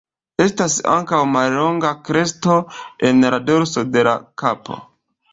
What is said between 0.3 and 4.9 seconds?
Estas ankaŭ mallonga kresto en la dorso de la kapo.